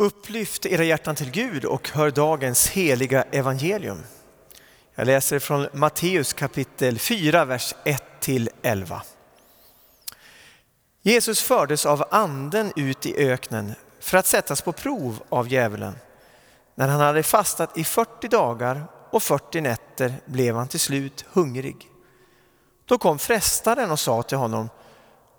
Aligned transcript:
Upplyft 0.00 0.66
era 0.66 0.84
hjärtan 0.84 1.14
till 1.14 1.30
Gud 1.30 1.64
och 1.64 1.88
hör 1.88 2.10
dagens 2.10 2.68
heliga 2.68 3.22
evangelium. 3.22 4.02
Jag 4.94 5.06
läser 5.06 5.38
från 5.38 5.66
Matteus 5.72 6.32
kapitel 6.32 6.98
4, 6.98 7.44
vers 7.44 7.74
1-11. 8.20 9.00
Jesus 11.02 11.42
fördes 11.42 11.86
av 11.86 12.04
anden 12.10 12.72
ut 12.76 13.06
i 13.06 13.16
öknen 13.16 13.72
för 14.00 14.18
att 14.18 14.26
sättas 14.26 14.62
på 14.62 14.72
prov 14.72 15.22
av 15.28 15.48
djävulen. 15.48 15.94
När 16.74 16.88
han 16.88 17.00
hade 17.00 17.22
fastat 17.22 17.78
i 17.78 17.84
40 17.84 18.28
dagar 18.28 18.84
och 19.10 19.22
40 19.22 19.60
nätter 19.60 20.14
blev 20.24 20.56
han 20.56 20.68
till 20.68 20.80
slut 20.80 21.24
hungrig. 21.32 21.88
Då 22.84 22.98
kom 22.98 23.18
frestaren 23.18 23.90
och 23.90 24.00
sa 24.00 24.22
till 24.22 24.38
honom, 24.38 24.68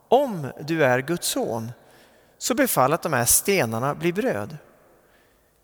om 0.08 0.52
du 0.60 0.84
är 0.84 1.00
Guds 1.00 1.28
son, 1.28 1.72
så 2.42 2.54
befall 2.56 2.94
att 2.94 3.02
de 3.02 3.14
här 3.14 3.26
stenarna 3.26 3.96
blir 3.96 4.14
bröd. 4.14 4.58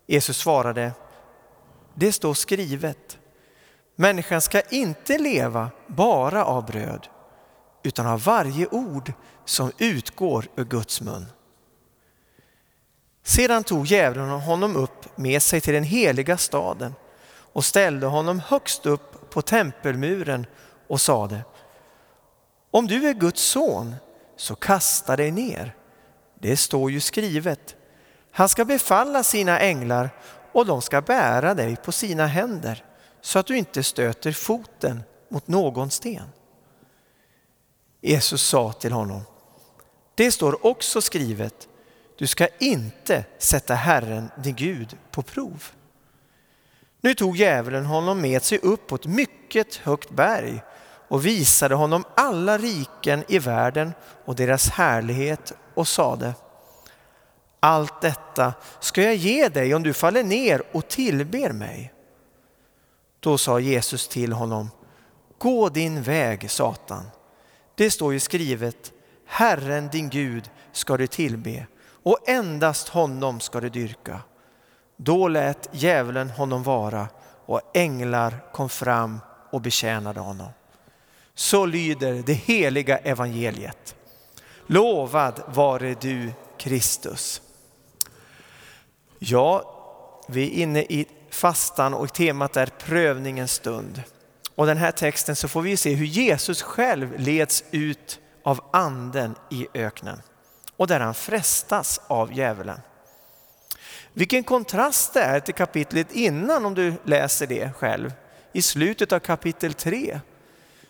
Jesus 0.06 0.38
svarade, 0.38 0.92
det 1.94 2.12
står 2.12 2.34
skrivet, 2.34 3.18
människan 3.96 4.40
ska 4.40 4.60
inte 4.60 5.18
leva 5.18 5.70
bara 5.86 6.44
av 6.44 6.66
bröd, 6.66 7.08
utan 7.82 8.06
av 8.06 8.22
varje 8.22 8.66
ord 8.66 9.12
som 9.44 9.72
utgår 9.78 10.46
ur 10.56 10.64
Guds 10.64 11.00
mun. 11.00 11.26
Sedan 13.22 13.64
tog 13.64 13.86
djävulen 13.86 14.30
honom 14.30 14.76
upp 14.76 15.18
med 15.18 15.42
sig 15.42 15.60
till 15.60 15.74
den 15.74 15.84
heliga 15.84 16.36
staden 16.36 16.94
och 17.52 17.64
ställde 17.64 18.06
honom 18.06 18.40
högst 18.40 18.86
upp 18.86 19.30
på 19.30 19.42
tempelmuren 19.42 20.46
och 20.88 21.00
sade, 21.00 21.44
om 22.70 22.86
du 22.86 23.08
är 23.08 23.14
Guds 23.14 23.42
son 23.42 23.94
så 24.36 24.54
kasta 24.54 25.16
dig 25.16 25.30
ner. 25.30 25.77
Det 26.40 26.56
står 26.56 26.90
ju 26.90 27.00
skrivet. 27.00 27.76
Han 28.30 28.48
ska 28.48 28.64
befalla 28.64 29.22
sina 29.22 29.60
änglar 29.60 30.10
och 30.52 30.66
de 30.66 30.82
ska 30.82 31.00
bära 31.00 31.54
dig 31.54 31.76
på 31.76 31.92
sina 31.92 32.26
händer 32.26 32.84
så 33.20 33.38
att 33.38 33.46
du 33.46 33.58
inte 33.58 33.82
stöter 33.82 34.32
foten 34.32 35.02
mot 35.28 35.48
någon 35.48 35.90
sten. 35.90 36.28
Jesus 38.00 38.42
sa 38.42 38.72
till 38.72 38.92
honom, 38.92 39.22
det 40.14 40.32
står 40.32 40.66
också 40.66 41.00
skrivet, 41.00 41.68
du 42.18 42.26
ska 42.26 42.48
inte 42.58 43.24
sätta 43.38 43.74
Herren 43.74 44.30
din 44.36 44.54
Gud 44.54 44.96
på 45.10 45.22
prov. 45.22 45.64
Nu 47.00 47.14
tog 47.14 47.36
djävulen 47.36 47.86
honom 47.86 48.20
med 48.20 48.42
sig 48.42 48.58
upp 48.58 48.86
på 48.86 48.94
ett 48.94 49.06
mycket 49.06 49.74
högt 49.76 50.10
berg 50.10 50.62
och 51.08 51.26
visade 51.26 51.74
honom 51.74 52.04
alla 52.16 52.58
riken 52.58 53.24
i 53.28 53.38
världen 53.38 53.92
och 54.24 54.36
deras 54.36 54.68
härlighet 54.68 55.52
och 55.78 55.88
sade 55.88 56.34
Allt 57.60 58.00
detta 58.00 58.52
ska 58.80 59.02
jag 59.02 59.14
ge 59.14 59.48
dig 59.48 59.74
om 59.74 59.82
du 59.82 59.92
faller 59.92 60.24
ner 60.24 60.62
och 60.72 60.88
tillber 60.88 61.52
mig. 61.52 61.92
Då 63.20 63.38
sa 63.38 63.60
Jesus 63.60 64.08
till 64.08 64.32
honom 64.32 64.70
Gå 65.38 65.68
din 65.68 66.02
väg 66.02 66.50
Satan. 66.50 67.04
Det 67.74 67.90
står 67.90 68.12
ju 68.12 68.20
skrivet 68.20 68.92
Herren 69.26 69.88
din 69.88 70.08
Gud 70.08 70.50
ska 70.72 70.96
du 70.96 71.06
tillbe 71.06 71.66
och 72.02 72.28
endast 72.28 72.88
honom 72.88 73.40
ska 73.40 73.60
du 73.60 73.68
dyrka. 73.68 74.20
Då 74.96 75.28
lät 75.28 75.68
djävulen 75.72 76.30
honom 76.30 76.62
vara 76.62 77.08
och 77.46 77.60
änglar 77.74 78.44
kom 78.52 78.68
fram 78.68 79.20
och 79.50 79.60
betjänade 79.60 80.20
honom. 80.20 80.48
Så 81.34 81.66
lyder 81.66 82.22
det 82.26 82.32
heliga 82.32 82.98
evangeliet. 82.98 83.97
Lovad 84.70 85.42
vare 85.46 85.94
du 86.00 86.32
Kristus. 86.58 87.42
Ja, 89.18 89.74
vi 90.28 90.46
är 90.46 90.62
inne 90.62 90.82
i 90.82 91.06
fastan 91.30 91.94
och 91.94 92.12
temat 92.12 92.56
är 92.56 92.66
prövningens 92.66 93.52
stund. 93.52 94.02
Och 94.54 94.66
den 94.66 94.76
här 94.76 94.90
texten 94.90 95.36
så 95.36 95.48
får 95.48 95.62
vi 95.62 95.76
se 95.76 95.94
hur 95.94 96.06
Jesus 96.06 96.62
själv 96.62 97.18
leds 97.18 97.64
ut 97.70 98.20
av 98.42 98.60
anden 98.72 99.34
i 99.50 99.66
öknen 99.74 100.22
och 100.76 100.86
där 100.86 101.00
han 101.00 101.14
frestas 101.14 102.00
av 102.06 102.32
djävulen. 102.32 102.80
Vilken 104.12 104.44
kontrast 104.44 105.14
det 105.14 105.20
är 105.20 105.40
till 105.40 105.54
kapitlet 105.54 106.12
innan 106.12 106.66
om 106.66 106.74
du 106.74 106.94
läser 107.04 107.46
det 107.46 107.70
själv. 107.72 108.12
I 108.52 108.62
slutet 108.62 109.12
av 109.12 109.18
kapitel 109.18 109.74
3 109.74 110.20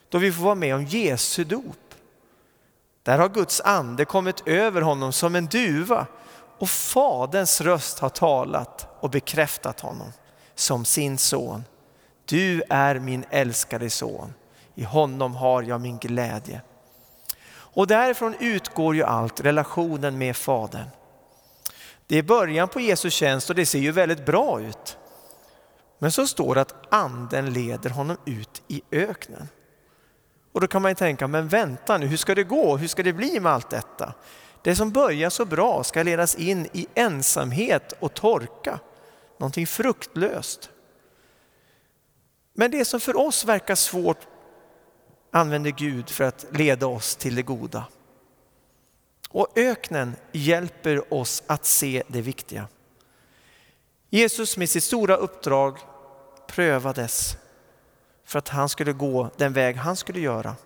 då 0.09 0.19
vi 0.19 0.33
får 0.33 0.45
vara 0.45 0.55
med 0.55 0.75
om 0.75 0.85
Jesu 0.85 1.45
dop. 1.45 1.88
Där 3.09 3.19
har 3.19 3.29
Guds 3.29 3.61
ande 3.61 4.05
kommit 4.05 4.49
över 4.49 4.83
honom 4.83 5.13
som 5.13 5.35
en 5.35 5.47
duva 5.47 6.07
och 6.59 6.69
Faderns 6.69 7.61
röst 7.61 7.99
har 7.99 8.09
talat 8.09 8.89
och 9.01 9.11
bekräftat 9.11 9.81
honom 9.81 10.13
som 10.55 10.85
sin 10.85 11.19
son. 11.19 11.65
Du 12.25 12.63
är 12.69 12.99
min 12.99 13.25
älskade 13.31 13.91
son, 13.91 14.35
i 14.75 14.85
honom 14.85 15.35
har 15.35 15.63
jag 15.63 15.81
min 15.81 15.99
glädje. 15.99 16.61
Och 17.51 17.87
därifrån 17.87 18.35
utgår 18.41 18.95
ju 18.95 19.03
allt, 19.03 19.41
relationen 19.41 20.19
med 20.19 20.37
Fadern. 20.37 20.89
Det 22.07 22.19
är 22.19 22.23
början 22.23 22.69
på 22.69 22.81
Jesu 22.81 23.11
tjänst 23.11 23.51
och 23.51 23.57
det 23.57 23.67
ser 23.67 23.79
ju 23.79 23.93
väldigt 23.93 24.27
bra 24.27 24.61
ut. 24.61 24.99
Men 25.99 26.13
så 26.13 26.27
står 26.27 26.55
det 26.55 26.61
att 26.61 26.75
anden 26.91 27.53
leder 27.53 27.91
honom 27.91 28.17
ut 28.25 28.63
i 28.69 28.83
öknen. 28.91 29.49
Och 30.59 30.63
då 30.63 30.69
kan 30.69 30.83
man 30.83 30.91
ju 30.91 30.95
tänka, 30.95 31.27
men 31.27 31.49
vänta 31.49 31.99
nu, 31.99 32.07
hur 32.07 32.17
ska 32.17 32.35
det 32.35 32.45
gå? 32.45 32.77
Hur 32.77 32.89
ska 32.89 33.03
det 33.03 33.13
bli 33.13 33.41
med 33.41 33.53
allt 33.53 33.71
detta? 33.71 34.15
Det 34.63 34.77
som 34.77 34.91
börjar 34.91 35.31
så 35.31 35.45
bra 35.45 35.85
ska 35.85 36.03
ledas 36.03 36.35
in 36.35 36.69
i 36.73 36.87
ensamhet 36.95 37.93
och 38.01 38.15
torka, 38.15 38.81
någonting 39.39 39.67
fruktlöst. 39.67 40.71
Men 42.55 42.71
det 42.71 42.85
som 42.85 43.01
för 43.01 43.17
oss 43.17 43.45
verkar 43.45 43.75
svårt 43.75 44.27
använder 45.31 45.71
Gud 45.71 46.11
för 46.11 46.25
att 46.25 46.47
leda 46.51 46.87
oss 46.87 47.17
till 47.17 47.35
det 47.35 47.43
goda. 47.43 47.85
Och 49.29 49.59
öknen 49.59 50.17
hjälper 50.33 51.15
oss 51.15 51.43
att 51.47 51.65
se 51.65 52.03
det 52.09 52.21
viktiga. 52.21 52.69
Jesus 54.11 54.57
med 54.57 54.71
sitt 54.71 54.85
stora 54.85 55.17
uppdrag 55.17 55.79
prövades 56.47 57.37
för 58.29 58.39
att 58.39 58.49
han 58.49 58.69
skulle 58.69 58.93
gå 58.93 59.31
den 59.37 59.53
väg 59.53 59.77
han 59.77 59.97
skulle 59.97 60.21
göra. 60.21 60.57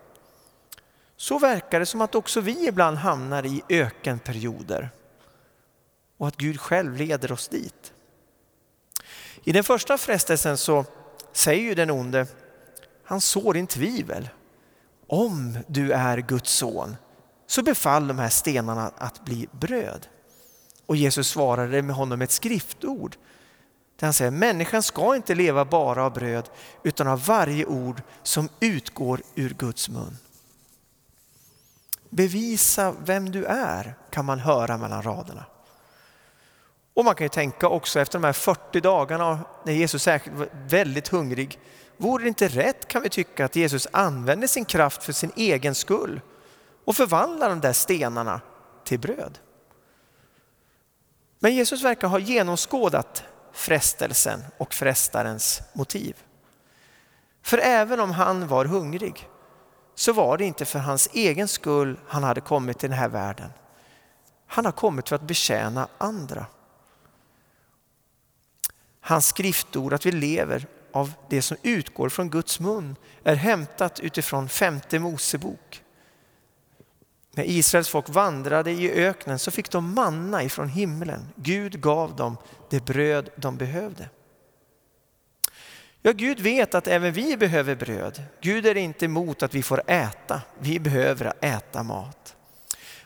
Så 1.17 1.39
verkar 1.39 1.79
det 1.79 1.85
som 1.85 2.01
att 2.01 2.15
också 2.15 2.41
vi 2.41 2.67
ibland 2.67 2.97
hamnar 2.97 3.45
i 3.45 3.63
ökenperioder 3.69 4.89
och 6.17 6.27
att 6.27 6.37
Gud 6.37 6.59
själv 6.59 6.97
leder 6.97 7.31
oss 7.31 7.47
dit. 7.47 7.93
I 9.43 9.51
den 9.51 9.63
första 9.63 9.97
frestelsen 9.97 10.57
så 10.57 10.85
säger 11.33 11.63
ju 11.63 11.75
den 11.75 11.91
onde, 11.91 12.27
han 13.03 13.21
sår 13.21 13.53
din 13.53 13.67
tvivel. 13.67 14.29
Om 15.07 15.57
du 15.67 15.91
är 15.91 16.17
Guds 16.17 16.51
son 16.51 16.95
så 17.47 17.63
befall 17.63 18.07
de 18.07 18.19
här 18.19 18.29
stenarna 18.29 18.91
att 18.97 19.25
bli 19.25 19.47
bröd. 19.51 20.07
Och 20.85 20.95
Jesus 20.95 21.27
svarade 21.27 21.81
med 21.81 21.95
honom 21.95 22.21
ett 22.21 22.31
skriftord 22.31 23.15
där 24.03 24.07
han 24.07 24.13
säger 24.13 24.31
människan 24.31 24.83
ska 24.83 25.15
inte 25.15 25.35
leva 25.35 25.65
bara 25.65 26.03
av 26.05 26.13
bröd 26.13 26.49
utan 26.83 27.07
av 27.07 27.25
varje 27.25 27.65
ord 27.65 28.01
som 28.23 28.49
utgår 28.59 29.21
ur 29.35 29.49
Guds 29.49 29.89
mun. 29.89 30.17
Bevisa 32.09 32.95
vem 33.05 33.31
du 33.31 33.45
är 33.45 33.95
kan 34.09 34.25
man 34.25 34.39
höra 34.39 34.77
mellan 34.77 35.03
raderna. 35.03 35.45
Och 36.93 37.05
man 37.05 37.15
kan 37.15 37.25
ju 37.25 37.29
tänka 37.29 37.67
också 37.67 37.99
efter 37.99 38.19
de 38.19 38.25
här 38.25 38.33
40 38.33 38.81
dagarna 38.81 39.39
när 39.65 39.73
Jesus 39.73 40.03
säkert 40.03 40.33
var 40.33 40.49
väldigt 40.67 41.07
hungrig. 41.07 41.59
Vore 41.97 42.23
det 42.23 42.27
inte 42.27 42.47
rätt 42.47 42.87
kan 42.87 43.01
vi 43.01 43.09
tycka 43.09 43.45
att 43.45 43.55
Jesus 43.55 43.87
använde 43.91 44.47
sin 44.47 44.65
kraft 44.65 45.03
för 45.03 45.13
sin 45.13 45.31
egen 45.35 45.75
skull 45.75 46.21
och 46.85 46.95
förvandlar 46.95 47.49
de 47.49 47.61
där 47.61 47.73
stenarna 47.73 48.41
till 48.83 48.99
bröd. 48.99 49.39
Men 51.39 51.55
Jesus 51.55 51.83
verkar 51.83 52.07
ha 52.07 52.19
genomskådat 52.19 53.23
frestelsen 53.53 54.43
och 54.57 54.73
frestarens 54.73 55.61
motiv. 55.73 56.15
För 57.41 57.57
även 57.57 57.99
om 57.99 58.11
han 58.11 58.47
var 58.47 58.65
hungrig 58.65 59.29
så 59.95 60.13
var 60.13 60.37
det 60.37 60.45
inte 60.45 60.65
för 60.65 60.79
hans 60.79 61.09
egen 61.13 61.47
skull 61.47 61.99
han 62.07 62.23
hade 62.23 62.41
kommit 62.41 62.79
till 62.79 62.89
den 62.89 62.99
här 62.99 63.09
världen. 63.09 63.49
Han 64.47 64.65
har 64.65 64.71
kommit 64.71 65.09
för 65.09 65.15
att 65.15 65.21
betjäna 65.21 65.87
andra. 65.97 66.45
Hans 69.01 69.27
skriftord 69.27 69.93
att 69.93 70.05
vi 70.05 70.11
lever 70.11 70.67
av 70.91 71.13
det 71.29 71.41
som 71.41 71.57
utgår 71.61 72.09
från 72.09 72.29
Guds 72.29 72.59
mun 72.59 72.95
är 73.23 73.35
hämtat 73.35 73.99
utifrån 73.99 74.49
femte 74.49 74.99
Mosebok. 74.99 75.82
När 77.35 77.43
Israels 77.43 77.89
folk 77.89 78.09
vandrade 78.09 78.71
i 78.71 78.91
öknen 78.91 79.39
så 79.39 79.51
fick 79.51 79.71
de 79.71 79.93
manna 79.93 80.43
ifrån 80.43 80.69
himlen. 80.69 81.27
Gud 81.35 81.81
gav 81.81 82.15
dem 82.15 82.37
det 82.69 82.85
bröd 82.85 83.29
de 83.35 83.57
behövde. 83.57 84.09
Ja, 86.01 86.11
Gud 86.11 86.39
vet 86.39 86.75
att 86.75 86.87
även 86.87 87.13
vi 87.13 87.37
behöver 87.37 87.75
bröd. 87.75 88.23
Gud 88.41 88.65
är 88.65 88.77
inte 88.77 89.05
emot 89.05 89.43
att 89.43 89.55
vi 89.55 89.63
får 89.63 89.81
äta. 89.87 90.41
Vi 90.59 90.79
behöver 90.79 91.33
äta 91.41 91.83
mat. 91.83 92.35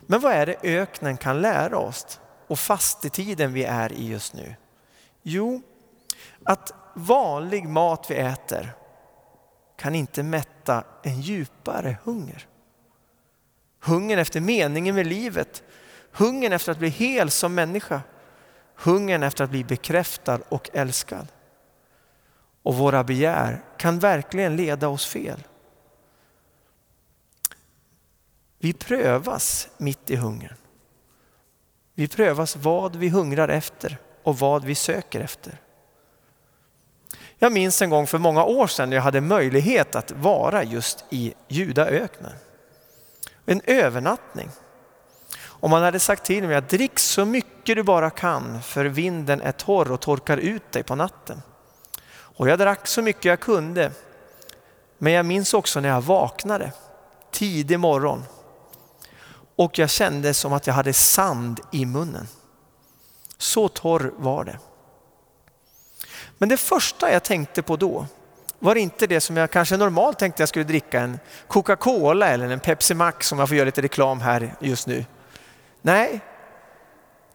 Men 0.02 0.20
vad 0.20 0.34
är 0.34 0.46
det 0.46 0.58
öknen 0.64 1.18
kan 1.18 1.42
lära 1.42 1.78
oss? 1.78 2.20
och 2.48 2.60
fastetiden 2.60 3.54
vi 3.54 3.64
är 3.64 3.92
i 3.92 4.08
just 4.08 4.34
nu? 4.34 4.56
Jo, 5.24 5.62
att 6.44 6.72
vanlig 6.96 7.68
mat 7.70 8.12
vi 8.12 8.16
äter 8.16 8.74
kan 9.78 9.96
inte 9.96 10.24
mätta 10.24 10.84
en 11.04 11.22
djupare 11.22 11.98
hunger. 12.04 12.48
Hungern 13.80 14.20
efter 14.20 14.42
meningen 14.42 14.96
med 14.96 15.08
livet, 15.08 15.64
hungern 16.12 16.54
efter 16.54 16.72
att 16.72 16.80
bli 16.80 16.90
hel 16.90 17.32
som 17.32 17.56
människa, 17.56 18.02
hungern 18.76 19.24
efter 19.24 19.44
att 19.44 19.50
bli 19.50 19.64
bekräftad 19.64 20.40
och 20.50 20.70
älskad. 20.74 21.28
Och 22.64 22.76
våra 22.76 23.04
begär 23.04 23.64
kan 23.78 24.00
verkligen 24.00 24.56
leda 24.56 24.88
oss 24.88 25.06
fel. 25.06 25.44
Vi 28.60 28.74
prövas 28.74 29.70
mitt 29.78 30.10
i 30.10 30.16
hungern. 30.16 30.56
Vi 31.94 32.08
prövas 32.08 32.56
vad 32.56 32.96
vi 32.96 33.10
hungrar 33.10 33.50
efter 33.50 33.98
och 34.24 34.40
vad 34.40 34.66
vi 34.66 34.76
söker 34.76 35.20
efter. 35.20 35.62
Jag 37.40 37.52
minns 37.52 37.82
en 37.82 37.90
gång 37.90 38.08
för 38.08 38.18
många 38.18 38.44
år 38.44 38.68
sedan 38.68 38.90
när 38.90 38.98
jag 38.98 39.04
hade 39.04 39.22
möjlighet 39.22 39.96
att 39.96 40.12
vara 40.12 40.64
just 40.64 41.06
i 41.10 41.34
Judaöknen. 41.48 42.34
En 43.50 43.62
övernattning. 43.66 44.50
Och 45.40 45.70
man 45.70 45.84
hade 45.84 46.00
sagt 46.00 46.26
till 46.26 46.48
mig 46.48 46.56
att 46.56 46.70
drick 46.70 47.00
så 47.00 47.26
mycket 47.26 47.76
du 47.76 47.84
bara 47.84 48.10
kan 48.10 48.62
för 48.62 48.86
vinden 48.86 49.42
är 49.42 49.52
torr 49.52 49.92
och 49.92 50.02
torkar 50.02 50.38
ut 50.38 50.72
dig 50.72 50.84
på 50.84 50.96
natten. 50.96 51.42
Och 52.10 52.50
jag 52.50 52.60
drack 52.60 52.88
så 52.88 53.02
mycket 53.02 53.26
jag 53.26 53.40
kunde. 53.40 53.92
Men 54.98 55.14
jag 55.14 55.26
minns 55.26 55.54
också 55.54 55.80
när 55.80 55.90
jag 55.90 56.02
vaknade 56.02 56.72
tidig 57.32 57.80
morgon 57.80 58.24
och 59.56 59.80
jag 59.80 59.90
kände 59.90 60.34
som 60.34 60.54
att 60.54 60.68
jag 60.68 60.74
hade 60.74 60.94
sand 60.94 61.60
i 61.72 61.86
munnen. 61.86 62.28
Så 63.38 63.68
torr 63.68 64.14
var 64.18 64.44
det. 64.44 64.60
Men 66.38 66.50
det 66.50 66.58
första 66.58 67.12
jag 67.12 67.24
tänkte 67.24 67.62
på 67.62 67.76
då 67.76 68.08
var 68.60 68.76
inte 68.76 69.08
det 69.08 69.22
som 69.22 69.38
jag 69.38 69.52
kanske 69.52 69.78
normalt 69.78 70.20
tänkte 70.20 70.42
jag 70.42 70.50
skulle 70.50 70.66
dricka, 70.66 71.00
en 71.00 71.20
Coca-Cola 71.48 72.28
eller 72.28 72.50
en 72.50 72.60
Pepsi 72.60 72.94
Max 72.94 73.32
om 73.32 73.40
jag 73.40 73.48
får 73.48 73.58
göra 73.58 73.66
lite 73.66 73.82
reklam 73.82 74.22
här 74.22 74.56
just 74.60 74.88
nu. 74.88 75.06
Nej, 75.82 76.20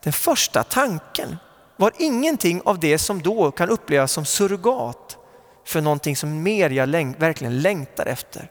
den 0.03 0.13
första 0.13 0.63
tanken 0.63 1.37
var 1.77 1.93
ingenting 1.99 2.63
av 2.65 2.79
det 2.79 2.99
som 2.99 3.23
då 3.23 3.51
kan 3.51 3.71
upplevas 3.71 4.13
som 4.13 4.25
surrogat 4.25 5.19
för 5.65 5.81
någonting 5.81 6.17
som 6.17 6.43
mer 6.43 6.71
jag 6.71 6.89
läng 6.89 7.13
verkligen 7.19 7.61
längtar 7.61 8.07
efter. 8.07 8.51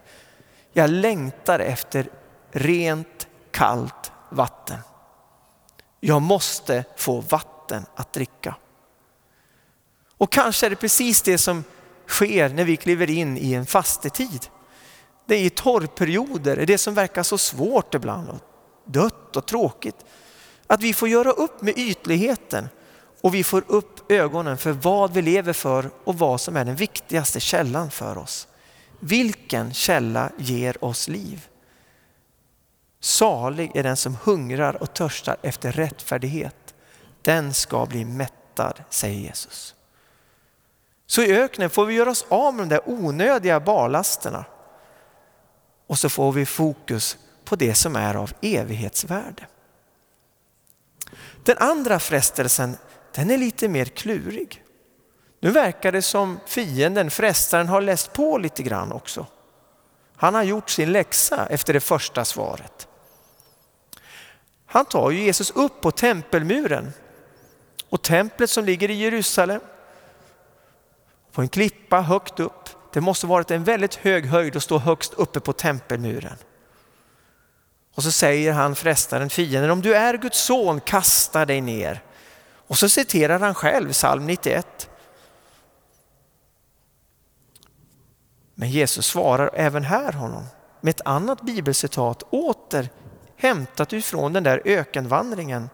Jag 0.74 0.90
längtar 0.90 1.60
efter 1.60 2.10
rent 2.52 3.28
kallt 3.52 4.12
vatten. 4.30 4.78
Jag 6.00 6.22
måste 6.22 6.84
få 6.96 7.22
vatten 7.22 7.86
att 7.96 8.14
dricka. 8.14 8.56
Och 10.18 10.32
kanske 10.32 10.66
är 10.66 10.70
det 10.70 10.76
precis 10.76 11.22
det 11.22 11.38
som 11.38 11.64
sker 12.12 12.50
när 12.50 12.64
vi 12.64 12.78
kliver 12.78 13.10
in 13.10 13.38
i 13.38 13.54
en 13.54 13.66
fastetid. 13.66 14.48
Det 15.26 15.36
är 15.36 15.44
i 15.44 15.50
torrperioder, 15.50 16.66
det 16.66 16.78
som 16.78 16.94
verkar 16.94 17.24
så 17.24 17.38
svårt 17.38 17.96
ibland 17.96 18.30
och 18.30 18.40
dött 18.86 19.36
och 19.36 19.46
tråkigt. 19.46 19.96
Att 20.68 20.82
vi 20.82 20.94
får 20.94 21.10
göra 21.10 21.32
upp 21.32 21.62
med 21.62 21.78
ytligheten 21.78 22.70
och 23.22 23.36
vi 23.36 23.44
får 23.44 23.64
upp 23.68 24.12
ögonen 24.12 24.58
för 24.58 24.72
vad 24.72 25.14
vi 25.14 25.22
lever 25.22 25.54
för 25.54 25.90
och 26.04 26.20
vad 26.20 26.42
som 26.42 26.58
är 26.58 26.66
den 26.66 26.76
viktigaste 26.76 27.40
källan 27.40 27.92
för 27.92 28.18
oss. 28.18 28.48
Vilken 29.00 29.74
källa 29.74 30.32
ger 30.38 30.86
oss 30.86 31.08
liv? 31.08 31.48
Salig 33.00 33.72
är 33.76 33.84
den 33.84 33.98
som 33.98 34.18
hungrar 34.24 34.82
och 34.82 34.94
törstar 34.94 35.38
efter 35.42 35.72
rättfärdighet. 35.72 36.74
Den 37.22 37.54
ska 37.54 37.86
bli 37.86 38.06
mättad, 38.06 38.84
säger 38.90 39.20
Jesus. 39.20 39.76
Så 41.12 41.22
i 41.22 41.38
öknen 41.38 41.70
får 41.70 41.86
vi 41.86 41.94
göra 41.94 42.10
oss 42.10 42.26
av 42.30 42.54
med 42.54 42.68
de 42.68 42.70
där 42.70 42.90
onödiga 42.90 43.60
barlasterna. 43.60 44.46
Och 45.88 45.98
så 45.98 46.10
får 46.10 46.32
vi 46.32 46.46
fokus 46.46 47.18
på 47.46 47.56
det 47.56 47.76
som 47.76 47.96
är 47.96 48.16
av 48.16 48.34
evighetsvärde. 48.42 49.48
Den 51.44 51.58
andra 51.60 52.00
frestelsen, 52.00 52.78
den 53.16 53.32
är 53.32 53.38
lite 53.38 53.68
mer 53.68 53.86
klurig. 53.86 54.64
Nu 55.40 55.52
verkar 55.52 55.92
det 55.92 56.02
som 56.02 56.40
fienden, 56.46 57.12
frestaren, 57.12 57.68
har 57.68 57.82
läst 57.82 58.14
på 58.14 58.38
lite 58.38 58.64
grann 58.64 58.92
också. 58.92 59.26
Han 60.16 60.34
har 60.34 60.44
gjort 60.44 60.70
sin 60.70 60.92
läxa 60.92 61.48
efter 61.50 61.74
det 61.74 61.80
första 61.80 62.26
svaret. 62.26 62.88
Han 64.66 64.86
tar 64.86 65.12
ju 65.12 65.24
Jesus 65.24 65.52
upp 65.52 65.82
på 65.82 65.92
tempelmuren 65.92 66.94
och 67.90 68.02
templet 68.02 68.50
som 68.50 68.66
ligger 68.66 68.90
i 68.90 68.94
Jerusalem 68.94 69.62
på 71.32 71.42
en 71.42 71.50
klippa 71.50 72.02
högt 72.02 72.40
upp. 72.40 72.70
Det 72.94 73.02
måste 73.02 73.28
varit 73.28 73.52
en 73.52 73.64
väldigt 73.64 73.96
hög 73.96 74.26
höjd 74.26 74.56
att 74.56 74.64
stå 74.64 74.78
högst 74.78 75.14
uppe 75.14 75.40
på 75.40 75.54
tempelmuren. 75.54 76.38
Och 77.96 78.04
så 78.04 78.12
säger 78.12 78.54
han 78.54 78.76
frestaren, 78.76 79.30
fienden, 79.30 79.72
om 79.72 79.82
du 79.82 79.96
är 79.96 80.18
Guds 80.18 80.44
son, 80.44 80.80
kasta 80.82 81.46
dig 81.46 81.62
ner. 81.62 82.02
Och 82.68 82.78
så 82.78 82.90
citerar 82.90 83.40
han 83.40 83.56
själv 83.56 83.92
psalm 83.92 84.26
91. 84.26 84.90
Men 88.56 88.70
Jesus 88.70 89.06
svarar 89.06 89.50
även 89.54 89.84
här 89.84 90.12
honom 90.12 90.44
med 90.82 90.92
ett 90.92 91.02
annat 91.06 91.42
bibelcitat, 91.42 92.24
åter 92.30 92.90
hämtat 93.36 93.94
ifrån 93.94 94.34
den 94.34 94.44
där 94.44 94.62
ökenvandringen. 94.66 95.70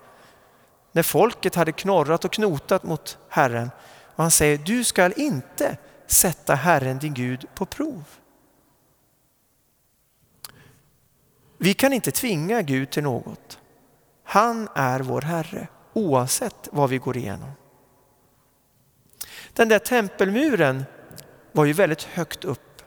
När 0.92 1.04
folket 1.04 1.56
hade 1.56 1.72
knorrat 1.72 2.26
och 2.26 2.34
knotat 2.34 2.84
mot 2.84 3.18
Herren. 3.30 3.72
Och 4.18 4.24
han 4.24 4.32
säger, 4.32 4.58
du 4.58 4.84
skall 4.84 5.14
inte 5.16 5.78
sätta 6.08 6.56
Herren 6.56 7.00
din 7.00 7.14
Gud 7.14 7.46
på 7.56 7.66
prov. 7.66 8.04
Vi 11.58 11.74
kan 11.74 11.94
inte 11.94 12.12
tvinga 12.12 12.62
Gud 12.62 12.90
till 12.90 13.04
något. 13.04 13.60
Han 14.24 14.70
är 14.76 15.00
vår 15.00 15.22
Herre 15.22 15.68
oavsett 15.94 16.70
vad 16.72 16.90
vi 16.90 16.98
går 16.98 17.18
igenom. 17.18 17.52
Den 19.54 19.70
där 19.70 19.80
tempelmuren 19.80 20.86
var 21.52 21.66
ju 21.66 21.74
väldigt 21.74 22.04
högt 22.04 22.44
upp. 22.44 22.82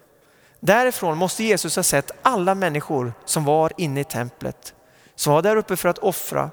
Därifrån 0.61 1.19
måste 1.19 1.45
Jesus 1.45 1.77
ha 1.77 1.83
sett 1.83 2.11
alla 2.23 2.55
människor 2.55 3.13
som 3.25 3.45
var 3.45 3.73
inne 3.77 4.01
i 4.01 4.05
templet, 4.05 4.75
som 5.15 5.33
var 5.33 5.43
där 5.43 5.57
uppe 5.57 5.77
för 5.77 5.89
att 5.89 5.99
offra. 5.99 6.51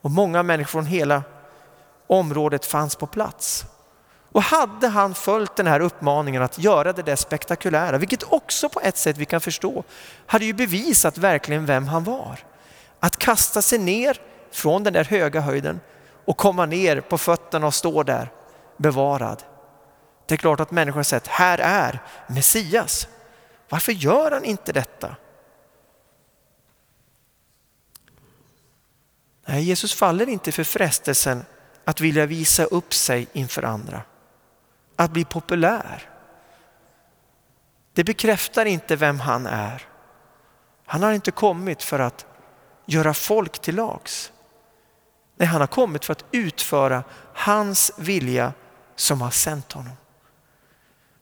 Och 0.00 0.10
många 0.10 0.42
människor 0.42 0.70
från 0.70 0.86
hela 0.86 1.22
området 2.12 2.66
fanns 2.66 2.96
på 2.96 3.06
plats. 3.06 3.64
Och 4.32 4.42
hade 4.42 4.88
han 4.88 5.14
följt 5.14 5.56
den 5.56 5.66
här 5.66 5.80
uppmaningen 5.80 6.42
att 6.42 6.58
göra 6.58 6.92
det 6.92 7.02
där 7.02 7.16
spektakulära, 7.16 7.98
vilket 7.98 8.32
också 8.32 8.68
på 8.68 8.80
ett 8.80 8.96
sätt 8.96 9.16
vi 9.16 9.24
kan 9.24 9.40
förstå, 9.40 9.84
hade 10.26 10.44
ju 10.44 10.52
bevisat 10.52 11.18
verkligen 11.18 11.66
vem 11.66 11.88
han 11.88 12.04
var. 12.04 12.38
Att 13.00 13.16
kasta 13.16 13.62
sig 13.62 13.78
ner 13.78 14.20
från 14.50 14.84
den 14.84 14.92
där 14.92 15.04
höga 15.04 15.40
höjden 15.40 15.80
och 16.24 16.36
komma 16.36 16.66
ner 16.66 17.00
på 17.00 17.18
fötterna 17.18 17.66
och 17.66 17.74
stå 17.74 18.02
där 18.02 18.30
bevarad. 18.76 19.42
Det 20.26 20.34
är 20.34 20.38
klart 20.38 20.60
att 20.60 20.70
människor 20.70 20.98
har 20.98 21.04
sett, 21.04 21.26
här 21.26 21.58
är 21.58 22.02
Messias. 22.26 23.08
Varför 23.68 23.92
gör 23.92 24.30
han 24.30 24.44
inte 24.44 24.72
detta? 24.72 25.16
Nej, 29.46 29.62
Jesus 29.62 29.94
faller 29.94 30.28
inte 30.28 30.52
för 30.52 30.64
frestelsen 30.64 31.44
att 31.84 32.00
vilja 32.00 32.26
visa 32.26 32.64
upp 32.64 32.94
sig 32.94 33.28
inför 33.32 33.62
andra. 33.62 34.02
Att 34.96 35.10
bli 35.10 35.24
populär. 35.24 36.08
Det 37.92 38.04
bekräftar 38.04 38.64
inte 38.64 38.96
vem 38.96 39.20
han 39.20 39.46
är. 39.46 39.86
Han 40.86 41.02
har 41.02 41.12
inte 41.12 41.30
kommit 41.30 41.82
för 41.82 41.98
att 41.98 42.26
göra 42.86 43.14
folk 43.14 43.58
till 43.58 43.74
lags. 43.74 44.32
Nej, 45.36 45.48
han 45.48 45.60
har 45.60 45.68
kommit 45.68 46.04
för 46.04 46.12
att 46.12 46.24
utföra 46.30 47.04
hans 47.34 47.92
vilja 47.96 48.52
som 48.96 49.20
har 49.20 49.30
sänt 49.30 49.72
honom. 49.72 49.92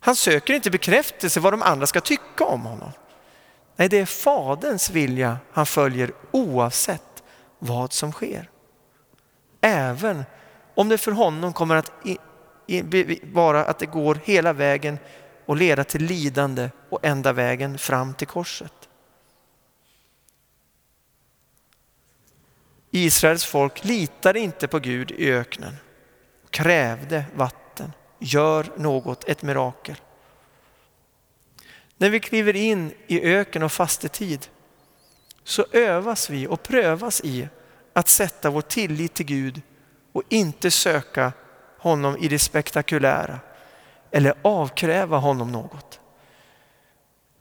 Han 0.00 0.17
söker 0.17 0.55
inte 0.55 0.71
bekräftelse 0.71 1.40
vad 1.40 1.52
de 1.52 1.62
andra 1.62 1.87
ska 1.87 2.00
tycka 2.00 2.45
om 2.45 2.62
honom. 2.62 2.93
Nej, 3.76 3.88
det 3.88 3.99
är 3.99 4.07
Faderns 4.07 4.90
vilja 4.90 5.38
han 5.52 5.67
följer 5.67 6.12
oavsett 6.31 7.23
vad 7.59 7.93
som 7.93 8.12
sker. 8.12 8.50
Även 9.61 10.25
om 10.81 10.89
det 10.89 10.99
för 10.99 11.13
honom 11.13 11.53
kommer 11.53 11.77
att 11.77 11.93
vara 13.23 13.65
att 13.65 13.79
det 13.79 13.87
går 13.87 14.19
hela 14.25 14.53
vägen 14.53 14.99
och 15.47 15.57
leda 15.57 15.85
till 15.85 16.05
lidande 16.05 16.71
och 16.89 16.99
ända 17.03 17.33
vägen 17.33 17.79
fram 17.79 18.15
till 18.15 18.27
korset. 18.27 18.73
Israels 22.91 23.45
folk 23.45 23.85
litade 23.85 24.41
inte 24.41 24.69
på 24.69 24.79
Gud 24.79 25.11
i 25.11 25.33
öknen, 25.33 25.77
krävde 26.51 27.25
vatten, 27.35 27.93
gör 28.19 28.67
något, 28.77 29.29
ett 29.29 29.43
mirakel. 29.43 29.97
När 31.97 32.11
vi 32.11 32.21
kliver 32.21 32.57
in 32.57 32.93
i 33.07 33.23
öken 33.23 33.63
och 33.63 33.73
fastetid 33.73 34.47
så 35.45 35.67
övas 35.73 36.31
vi 36.31 36.47
och 36.47 36.63
prövas 36.63 37.21
i 37.25 37.49
att 37.93 38.09
sätta 38.09 38.51
vår 38.51 38.63
tillit 38.63 39.15
till 39.15 39.27
Gud 39.27 39.63
och 40.12 40.23
inte 40.29 40.71
söka 40.71 41.33
honom 41.79 42.17
i 42.17 42.29
det 42.29 42.38
spektakulära 42.38 43.38
eller 44.11 44.35
avkräva 44.43 45.17
honom 45.17 45.52
något. 45.52 46.00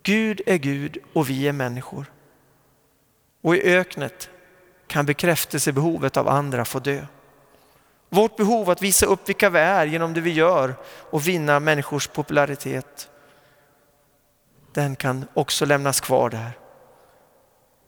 Gud 0.03 0.41
är 0.45 0.57
Gud 0.57 0.97
och 1.13 1.29
vi 1.29 1.47
är 1.47 1.53
människor. 1.53 2.05
Och 3.41 3.55
i 3.55 3.61
öknet 3.61 4.29
kan 4.87 5.05
bekräftelsebehovet 5.05 6.17
av 6.17 6.27
andra 6.27 6.65
få 6.65 6.79
dö. 6.79 7.05
Vårt 8.09 8.35
behov 8.35 8.69
att 8.69 8.81
visa 8.81 9.05
upp 9.05 9.29
vilka 9.29 9.49
vi 9.49 9.59
är 9.59 9.85
genom 9.85 10.13
det 10.13 10.21
vi 10.21 10.31
gör 10.31 10.75
och 10.85 11.27
vinna 11.27 11.59
människors 11.59 12.07
popularitet, 12.07 13.09
den 14.73 14.95
kan 14.95 15.25
också 15.33 15.65
lämnas 15.65 16.01
kvar 16.01 16.29
där. 16.29 16.51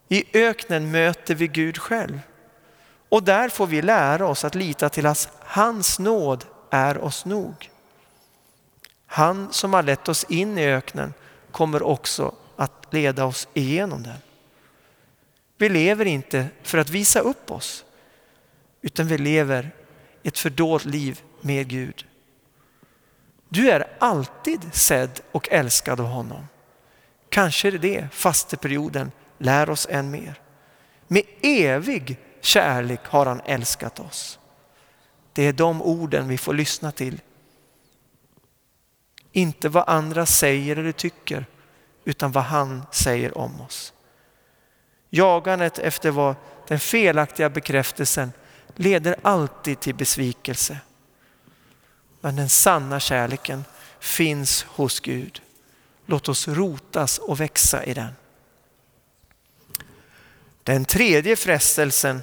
I 0.10 0.38
öknen 0.38 0.92
möter 0.92 1.36
vi 1.36 1.48
Gud 1.48 1.78
själv 1.78 2.20
och 3.12 3.24
där 3.24 3.50
får 3.50 3.68
vi 3.68 3.82
lära 3.82 4.28
oss 4.28 4.46
att 4.46 4.56
lita 4.56 4.90
till 4.90 5.06
att 5.06 5.30
hans 5.40 6.00
nåd 6.00 6.46
är 6.70 6.98
oss 6.98 7.26
nog. 7.26 7.70
Han 9.06 9.54
som 9.54 9.74
har 9.74 9.84
lett 9.84 10.10
oss 10.10 10.24
in 10.30 10.58
i 10.58 10.66
öknen 10.66 11.14
kommer 11.52 11.84
också 11.84 12.36
att 12.56 12.88
leda 12.90 13.26
oss 13.26 13.48
igenom 13.54 14.04
den. 14.04 14.18
Vi 15.58 15.70
lever 15.70 16.06
inte 16.06 16.48
för 16.64 16.78
att 16.78 16.90
visa 16.90 17.20
upp 17.20 17.52
oss, 17.52 17.86
utan 18.82 19.08
vi 19.08 19.18
lever 19.18 19.72
ett 20.24 20.38
fördolt 20.38 20.86
liv 20.86 21.22
med 21.42 21.68
Gud. 21.68 22.06
Du 23.50 23.72
är 23.72 23.88
alltid 24.00 24.74
sedd 24.74 25.22
och 25.32 25.50
älskad 25.52 26.00
av 26.00 26.06
honom. 26.06 26.48
Kanske 27.30 27.68
är 27.68 27.72
det 27.72 27.78
det 27.78 28.08
fasteperioden 28.12 29.12
lär 29.38 29.70
oss 29.70 29.88
än 29.90 30.12
mer. 30.12 30.42
Med 31.08 31.24
evig 31.42 32.18
kärlek 32.42 33.00
har 33.04 33.26
han 33.26 33.42
älskat 33.46 34.00
oss. 34.00 34.40
Det 35.34 35.44
är 35.44 35.54
de 35.54 35.82
orden 35.82 36.28
vi 36.28 36.38
får 36.38 36.54
lyssna 36.54 36.92
till. 36.92 37.22
Inte 39.32 39.70
vad 39.70 39.84
andra 39.88 40.26
säger 40.26 40.76
eller 40.76 40.92
tycker, 40.92 41.46
utan 42.06 42.32
vad 42.32 42.44
han 42.44 42.84
säger 42.92 43.38
om 43.38 43.62
oss. 43.62 43.94
Jagandet 45.10 45.80
efter 45.80 46.12
vad 46.12 46.36
den 46.68 46.80
felaktiga 46.80 47.50
bekräftelsen 47.50 48.32
leder 48.76 49.16
alltid 49.22 49.80
till 49.80 49.96
besvikelse. 49.96 50.78
Men 52.22 52.36
den 52.36 52.50
sanna 52.50 53.00
kärleken 53.00 53.64
finns 54.00 54.64
hos 54.64 55.00
Gud. 55.00 55.42
Låt 56.06 56.30
oss 56.30 56.48
rotas 56.48 57.18
och 57.18 57.40
växa 57.40 57.84
i 57.84 57.94
den. 57.94 58.14
Den 60.64 60.86
tredje 60.86 61.36
frestelsen, 61.36 62.22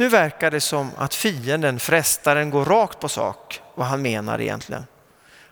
nu 0.00 0.08
verkar 0.08 0.50
det 0.50 0.60
som 0.60 0.90
att 0.96 1.14
fienden, 1.14 1.80
frestaren, 1.80 2.50
går 2.50 2.64
rakt 2.64 3.00
på 3.00 3.08
sak 3.08 3.62
vad 3.74 3.86
han 3.86 4.02
menar 4.02 4.40
egentligen. 4.40 4.86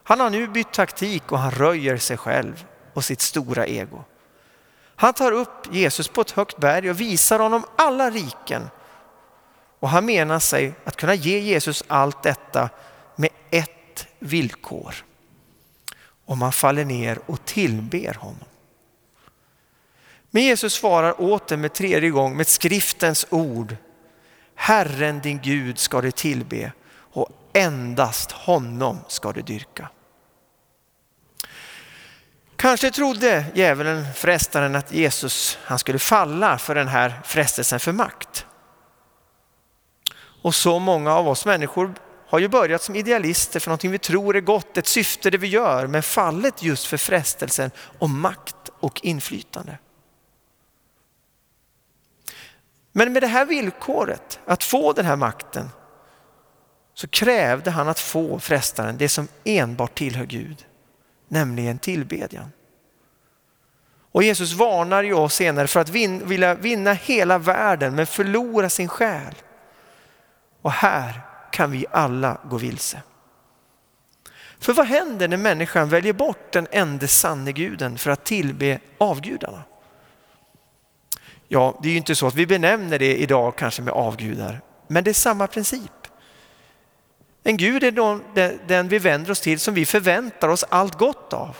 Han 0.03 0.21
har 0.21 0.31
nu 0.31 0.49
bytt 0.49 0.73
taktik 0.73 1.33
och 1.33 1.39
han 1.39 1.51
röjer 1.51 1.97
sig 1.97 2.17
själv 2.17 2.67
och 2.95 3.05
sitt 3.05 3.21
stora 3.21 3.67
ego. 3.67 4.05
Han 4.97 5.15
tar 5.15 5.33
upp 5.33 5.75
Jesus 5.75 6.09
på 6.09 6.21
ett 6.21 6.31
högt 6.31 6.57
berg 6.57 6.91
och 6.91 7.01
visar 7.01 7.39
honom 7.39 7.65
alla 7.77 8.11
riken. 8.11 8.71
Och 9.81 9.89
han 9.89 10.07
menar 10.07 10.39
sig 10.39 10.73
att 10.85 10.97
kunna 10.97 11.15
ge 11.15 11.39
Jesus 11.39 11.85
allt 11.87 12.23
detta 12.23 12.69
med 13.17 13.31
ett 13.51 14.07
villkor. 14.19 14.95
Om 16.25 16.39
man 16.39 16.53
faller 16.53 16.85
ner 16.85 17.19
och 17.27 17.45
tillber 17.45 18.15
honom. 18.15 18.45
Men 20.31 20.43
Jesus 20.43 20.75
svarar 20.75 21.21
åter 21.21 21.57
med 21.57 21.73
tredje 21.73 22.11
gång 22.11 22.37
med 22.37 22.47
skriftens 22.47 23.27
ord. 23.31 23.77
Herren 24.61 25.21
din 25.21 25.41
Gud 25.43 25.79
ska 25.79 26.01
du 26.01 26.11
tillbe 26.11 26.73
och 27.13 27.29
endast 27.53 28.33
honom 28.33 28.99
ska 29.09 29.33
du 29.33 29.43
dyrka. 29.43 29.89
Kanske 32.57 32.91
trodde 32.91 33.45
djävulen, 33.55 34.05
frestaren, 34.15 34.77
att 34.77 34.93
Jesus 34.93 35.59
han 35.65 35.79
skulle 35.79 35.99
falla 35.99 36.59
för 36.59 36.75
den 36.75 36.89
här 36.89 37.21
frestelsen 37.25 37.81
för 37.81 37.93
makt. 37.93 38.47
Och 40.43 40.55
så 40.55 40.79
många 40.79 41.15
av 41.15 41.29
oss 41.29 41.47
människor 41.47 41.95
har 42.29 42.39
ju 42.39 42.49
börjat 42.49 42.83
som 42.83 42.97
idealister 42.97 43.61
för 43.61 43.71
någonting 43.71 43.91
vi 43.91 43.99
tror 43.99 44.37
är 44.37 44.41
gott, 44.41 44.77
ett 44.77 44.87
syfte 44.87 45.31
det 45.31 45.39
vi 45.39 45.49
gör, 45.49 45.87
men 45.87 46.03
fallet 46.03 46.63
just 46.63 46.87
för 46.87 46.97
frestelsen 46.97 47.71
om 47.99 48.21
makt 48.21 48.71
och 48.81 49.01
inflytande. 49.05 49.79
Men 52.99 53.13
med 53.13 53.23
det 53.23 53.27
här 53.27 53.45
villkoret, 53.45 54.41
att 54.45 54.65
få 54.65 54.93
den 54.93 55.05
här 55.07 55.17
makten, 55.17 55.71
så 56.95 57.09
krävde 57.09 57.71
han 57.71 57.89
att 57.89 58.01
få 58.01 58.39
frestaren 58.39 58.99
det 58.99 59.09
som 59.09 59.29
enbart 59.45 59.99
tillhör 59.99 60.25
Gud 60.25 60.67
nämligen 61.29 61.79
tillbedjan. 61.79 62.53
Och 64.13 64.23
Jesus 64.23 64.53
varnar 64.53 65.03
ju 65.03 65.13
oss 65.13 65.35
senare 65.35 65.67
för 65.67 65.81
att 65.81 65.89
vin, 65.89 66.29
vilja 66.29 66.55
vinna 66.55 66.93
hela 66.93 67.39
världen 67.39 67.95
men 67.95 68.07
förlora 68.07 68.69
sin 68.69 68.89
själ. 68.89 69.35
Och 70.63 70.73
här 70.73 71.21
kan 71.53 71.71
vi 71.71 71.87
alla 71.91 72.41
gå 72.45 72.57
vilse. 72.57 73.03
För 74.59 74.73
vad 74.73 74.87
händer 74.87 75.29
när 75.29 75.37
människan 75.37 75.89
väljer 75.89 76.13
bort 76.13 76.53
den 76.53 76.67
enda 76.71 77.07
sanne 77.07 77.53
guden 77.53 77.99
för 77.99 78.11
att 78.11 78.25
tillbe 78.25 78.79
avgudarna? 78.99 79.63
Ja, 81.49 81.79
det 81.83 81.89
är 81.89 81.93
ju 81.93 81.99
inte 81.99 82.15
så 82.15 82.27
att 82.27 82.35
vi 82.35 82.47
benämner 82.47 82.99
det 82.99 83.17
idag 83.17 83.57
kanske 83.57 83.83
med 83.83 83.95
avgudar, 83.95 84.61
men 84.87 85.05
det 85.05 85.11
är 85.11 85.15
samma 85.15 85.47
princip. 85.47 85.93
En 87.43 87.57
Gud 87.57 87.85
är 87.85 88.67
den 88.69 88.89
vi 88.89 88.99
vänder 88.99 89.31
oss 89.31 89.41
till 89.41 89.59
som 89.59 89.75
vi 89.75 89.87
förväntar 89.87 90.49
oss 90.49 90.65
allt 90.69 90.99
gott 90.99 91.33
av. 91.33 91.57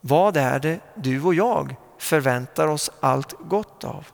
Vad 0.00 0.36
är 0.36 0.58
det 0.58 0.80
du 0.94 1.22
och 1.22 1.34
jag 1.34 1.76
förväntar 1.98 2.66
oss 2.68 2.90
allt 3.00 3.34
gott 3.38 3.84
av? 3.84 4.06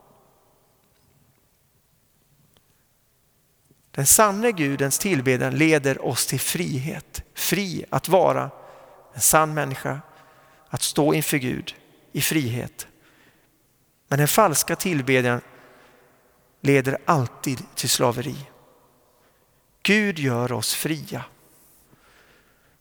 Den 3.90 4.06
sanne 4.06 4.52
Gudens 4.52 4.98
tillbedjan 4.98 5.54
leder 5.54 6.06
oss 6.06 6.26
till 6.26 6.40
frihet. 6.40 7.22
Fri 7.34 7.84
att 7.90 8.08
vara 8.08 8.50
en 9.14 9.20
sann 9.20 9.54
människa, 9.54 10.00
att 10.68 10.82
stå 10.82 11.14
inför 11.14 11.36
Gud 11.36 11.74
i 12.12 12.20
frihet. 12.20 12.86
Men 14.10 14.18
den 14.18 14.28
falska 14.28 14.76
tillbedjan 14.76 15.40
leder 16.60 16.98
alltid 17.04 17.62
till 17.74 17.88
slaveri. 17.88 18.36
Gud 19.82 20.18
gör 20.18 20.52
oss 20.52 20.74
fria. 20.74 21.24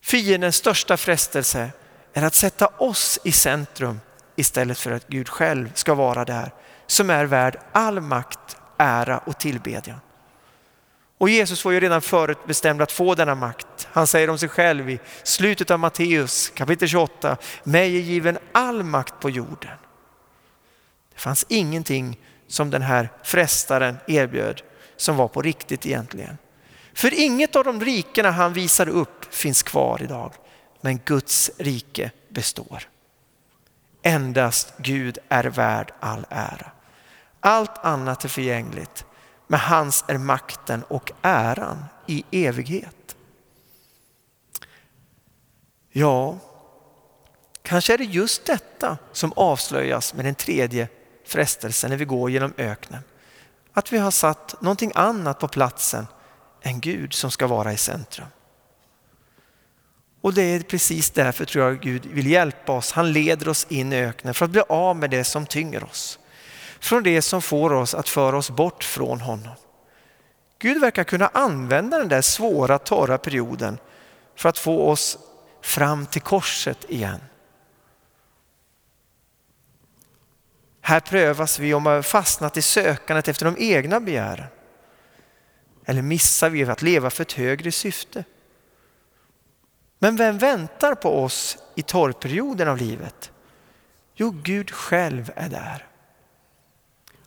Fiendens 0.01 0.55
största 0.55 0.97
frestelse 0.97 1.69
är 2.13 2.23
att 2.23 2.35
sätta 2.35 2.67
oss 2.67 3.19
i 3.23 3.31
centrum 3.31 3.99
istället 4.35 4.79
för 4.79 4.91
att 4.91 5.07
Gud 5.07 5.29
själv 5.29 5.71
ska 5.73 5.93
vara 5.93 6.25
där 6.25 6.53
som 6.87 7.09
är 7.09 7.25
värd 7.25 7.59
all 7.71 7.99
makt, 8.01 8.57
ära 8.77 9.17
och 9.17 9.39
tillbedjan. 9.39 9.99
Och 11.17 11.29
Jesus 11.29 11.65
var 11.65 11.71
ju 11.71 11.79
redan 11.79 12.01
förutbestämd 12.01 12.81
att 12.81 12.91
få 12.91 13.15
denna 13.15 13.35
makt. 13.35 13.87
Han 13.91 14.07
säger 14.07 14.29
om 14.29 14.37
sig 14.37 14.49
själv 14.49 14.89
i 14.89 14.99
slutet 15.23 15.71
av 15.71 15.79
Matteus 15.79 16.49
kapitel 16.49 16.87
28, 16.87 17.37
mig 17.63 17.97
är 17.97 18.01
given 18.01 18.37
all 18.51 18.83
makt 18.83 19.13
på 19.19 19.29
jorden. 19.29 19.77
Det 21.19 21.23
fanns 21.23 21.45
ingenting 21.49 22.19
som 22.47 22.69
den 22.69 22.81
här 22.81 23.09
frestaren 23.23 23.97
erbjöd 24.07 24.61
som 24.95 25.17
var 25.17 25.27
på 25.27 25.41
riktigt 25.41 25.85
egentligen. 25.85 26.37
För 26.93 27.13
inget 27.13 27.55
av 27.55 27.63
de 27.63 27.81
rikena 27.81 28.31
han 28.31 28.53
visar 28.53 28.89
upp 28.89 29.33
finns 29.33 29.63
kvar 29.63 30.01
idag. 30.03 30.33
Men 30.81 30.99
Guds 31.05 31.51
rike 31.57 32.11
består. 32.29 32.89
Endast 34.01 34.73
Gud 34.77 35.17
är 35.29 35.43
värd 35.43 35.93
all 35.99 36.25
ära. 36.29 36.71
Allt 37.39 37.77
annat 37.77 38.25
är 38.25 38.29
förgängligt, 38.29 39.05
men 39.47 39.59
hans 39.59 40.05
är 40.07 40.17
makten 40.17 40.83
och 40.83 41.11
äran 41.21 41.85
i 42.07 42.23
evighet. 42.31 43.15
Ja, 45.91 46.37
kanske 47.61 47.93
är 47.93 47.97
det 47.97 48.03
just 48.03 48.45
detta 48.45 48.97
som 49.11 49.33
avslöjas 49.35 50.13
med 50.13 50.25
den 50.25 50.35
tredje 50.35 50.87
frestelse 51.29 51.87
när 51.87 51.97
vi 51.97 52.05
går 52.05 52.31
genom 52.31 52.53
öknen. 52.57 53.01
Att 53.73 53.93
vi 53.93 53.97
har 53.97 54.11
satt 54.11 54.61
någonting 54.61 54.91
annat 54.95 55.39
på 55.39 55.47
platsen 55.47 56.07
än 56.61 56.79
Gud 56.79 57.13
som 57.13 57.31
ska 57.31 57.47
vara 57.47 57.73
i 57.73 57.77
centrum. 57.77 58.27
Och 60.21 60.33
det 60.33 60.41
är 60.41 60.59
precis 60.59 61.11
därför 61.11 61.45
tror 61.45 61.65
jag 61.65 61.81
Gud 61.81 62.05
vill 62.05 62.27
hjälpa 62.27 62.71
oss. 62.71 62.91
Han 62.91 63.11
leder 63.11 63.49
oss 63.49 63.67
in 63.69 63.93
i 63.93 63.95
öknen 63.95 64.33
för 64.33 64.45
att 64.45 64.51
bli 64.51 64.61
av 64.69 64.95
med 64.95 65.09
det 65.09 65.23
som 65.23 65.45
tynger 65.45 65.83
oss. 65.83 66.19
Från 66.79 67.03
det 67.03 67.21
som 67.21 67.41
får 67.41 67.73
oss 67.73 67.93
att 67.93 68.09
föra 68.09 68.37
oss 68.37 68.49
bort 68.49 68.83
från 68.83 69.21
honom. 69.21 69.55
Gud 70.59 70.81
verkar 70.81 71.03
kunna 71.03 71.27
använda 71.27 71.97
den 71.97 72.07
där 72.07 72.21
svåra 72.21 72.77
torra 72.77 73.17
perioden 73.17 73.77
för 74.35 74.49
att 74.49 74.57
få 74.57 74.89
oss 74.89 75.17
fram 75.61 76.05
till 76.05 76.21
korset 76.21 76.85
igen. 76.89 77.19
Här 80.89 80.99
prövas 80.99 81.59
vi 81.59 81.73
om 81.73 81.83
vi 81.83 81.89
har 81.89 82.01
fastnat 82.01 82.57
i 82.57 82.61
sökandet 82.61 83.27
efter 83.27 83.45
de 83.45 83.55
egna 83.57 83.99
begären. 83.99 84.47
Eller 85.85 86.01
missar 86.01 86.49
vi 86.49 86.63
att 86.63 86.81
leva 86.81 87.09
för 87.09 87.21
ett 87.21 87.31
högre 87.31 87.71
syfte? 87.71 88.23
Men 89.99 90.15
vem 90.15 90.37
väntar 90.37 90.95
på 90.95 91.23
oss 91.23 91.57
i 91.75 91.81
torrperioden 91.81 92.67
av 92.67 92.77
livet? 92.77 93.31
Jo, 94.15 94.31
Gud 94.43 94.71
själv 94.71 95.31
är 95.35 95.49
där. 95.49 95.87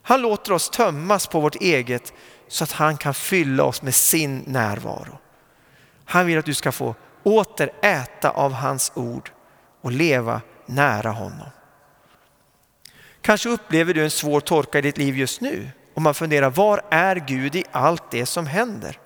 Han 0.02 0.22
låter 0.22 0.52
oss 0.52 0.70
tömmas 0.70 1.26
på 1.26 1.40
vårt 1.40 1.56
eget 1.56 2.12
så 2.48 2.64
att 2.64 2.72
han 2.72 2.96
kan 2.96 3.14
fylla 3.14 3.64
oss 3.64 3.82
med 3.82 3.94
sin 3.94 4.38
närvaro. 4.46 5.18
Han 6.04 6.26
vill 6.26 6.38
att 6.38 6.44
du 6.44 6.54
ska 6.54 6.72
få 6.72 6.94
åter 7.22 7.72
äta 7.82 8.30
av 8.30 8.52
hans 8.52 8.92
ord 8.94 9.30
och 9.80 9.92
leva 9.92 10.40
nära 10.66 11.10
honom. 11.10 11.48
Kanske 13.22 13.48
upplever 13.48 13.94
du 13.94 14.04
en 14.04 14.10
svår 14.10 14.40
torka 14.40 14.78
i 14.78 14.82
ditt 14.82 14.98
liv 14.98 15.16
just 15.16 15.40
nu 15.40 15.70
och 15.94 16.02
man 16.02 16.14
funderar, 16.14 16.50
var 16.50 16.82
är 16.90 17.16
Gud 17.16 17.56
i 17.56 17.64
allt 17.70 18.10
det 18.10 18.26
som 18.26 18.46
händer? 18.46 18.98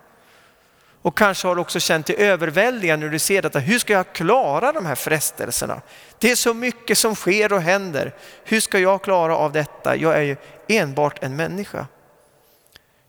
Och 1.02 1.18
kanske 1.18 1.48
har 1.48 1.54
du 1.54 1.60
också 1.60 1.80
känt 1.80 2.06
dig 2.06 2.16
överväldigad 2.16 3.00
när 3.00 3.08
du 3.08 3.18
ser 3.18 3.42
detta. 3.42 3.58
Hur 3.58 3.78
ska 3.78 3.92
jag 3.92 4.12
klara 4.12 4.72
de 4.72 4.86
här 4.86 4.94
frestelserna? 4.94 5.82
Det 6.18 6.30
är 6.30 6.36
så 6.36 6.54
mycket 6.54 6.98
som 6.98 7.14
sker 7.14 7.52
och 7.52 7.60
händer. 7.60 8.14
Hur 8.44 8.60
ska 8.60 8.78
jag 8.78 9.02
klara 9.02 9.36
av 9.36 9.52
detta? 9.52 9.96
Jag 9.96 10.16
är 10.16 10.22
ju 10.22 10.36
enbart 10.68 11.22
en 11.22 11.36
människa. 11.36 11.86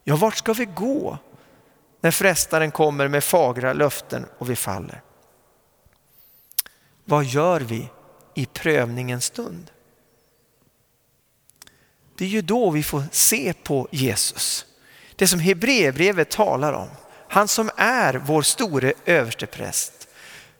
Ja, 0.04 0.16
vart 0.16 0.36
ska 0.36 0.54
vi 0.54 0.66
gå 0.66 1.18
när 2.02 2.12
frestaren 2.12 2.72
kommer 2.72 3.08
med 3.08 3.24
fagra 3.24 3.74
löften 3.74 4.26
och 4.38 4.50
vi 4.50 4.56
faller? 4.56 5.02
Vad 7.06 7.26
gör 7.26 7.60
vi 7.60 7.90
i 8.34 8.46
prövningens 8.46 9.26
stund? 9.26 9.72
Det 12.18 12.26
är 12.26 12.30
ju 12.30 12.42
då 12.42 12.70
vi 12.70 12.84
får 12.84 13.04
se 13.12 13.54
på 13.54 13.88
Jesus. 13.92 14.66
Det 15.16 15.28
som 15.28 15.40
Hebreerbrevet 15.40 16.30
talar 16.30 16.74
om. 16.74 16.90
Han 17.30 17.48
som 17.48 17.70
är 17.76 18.14
vår 18.14 18.42
store 18.42 18.94
överstepräst. 19.06 20.08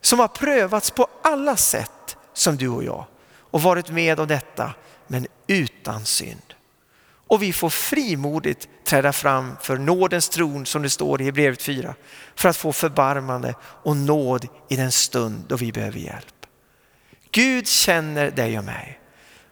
Som 0.02 0.20
har 0.20 0.28
prövats 0.28 0.92
på 0.92 1.08
alla 1.24 1.58
sätt 1.58 2.18
som 2.34 2.58
du 2.58 2.68
och 2.70 2.84
jag 2.84 3.06
och 3.52 3.62
varit 3.62 3.90
med 3.90 4.20
om 4.20 4.28
detta 4.28 4.74
men 5.08 5.28
utan 5.48 6.06
synd. 6.06 6.54
Och 7.28 7.42
vi 7.42 7.54
får 7.54 7.70
frimodigt 7.70 8.70
träda 8.84 9.14
fram 9.14 9.58
för 9.62 9.78
nådens 9.78 10.30
tron 10.30 10.66
som 10.66 10.82
det 10.82 10.90
står 10.90 11.22
i 11.22 11.26
Hebreerbrevet 11.26 11.62
4 11.62 11.96
för 12.36 12.50
att 12.50 12.58
få 12.58 12.74
förbarmande 12.74 13.56
och 13.62 13.98
nåd 13.98 14.48
i 14.70 14.76
den 14.76 14.92
stund 14.92 15.46
då 15.48 15.56
vi 15.56 15.72
behöver 15.72 16.00
hjälp. 16.00 16.46
Gud 17.32 17.68
känner 17.68 18.32
dig 18.32 18.58
och 18.58 18.64
mig. 18.64 19.00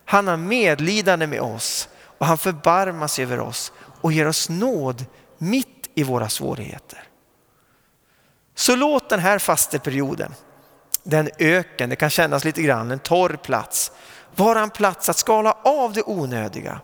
Han 0.04 0.28
har 0.28 0.36
medlidande 0.36 1.26
med 1.26 1.40
oss 1.40 1.88
och 2.18 2.26
han 2.26 2.38
förbarmar 2.38 3.06
sig 3.06 3.24
över 3.24 3.40
oss 3.40 3.72
och 4.00 4.12
ger 4.12 4.28
oss 4.28 4.48
nåd 4.48 5.04
mitt 5.38 5.90
i 5.94 6.02
våra 6.02 6.28
svårigheter. 6.28 7.02
Så 8.54 8.76
låt 8.76 9.08
den 9.08 9.20
här 9.20 9.38
fasteperioden, 9.38 10.34
den 11.02 11.30
öken, 11.38 11.90
det 11.90 11.96
kan 11.96 12.10
kännas 12.10 12.44
lite 12.44 12.62
grann 12.62 12.90
en 12.90 12.98
torr 12.98 13.36
plats, 13.36 13.92
vara 14.36 14.60
en 14.60 14.70
plats 14.70 15.08
att 15.08 15.16
skala 15.16 15.52
av 15.52 15.92
det 15.92 16.02
onödiga, 16.02 16.80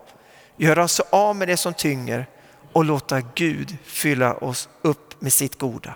göra 0.57 0.85
oss 0.85 1.01
av 1.01 1.37
med 1.37 1.49
det 1.49 1.57
som 1.57 1.75
tynger 1.75 2.27
och 2.73 2.85
låta 2.85 3.21
Gud 3.21 3.77
fylla 3.85 4.35
oss 4.35 4.69
upp 4.83 5.21
med 5.21 5.33
sitt 5.33 5.59
goda. 5.59 5.95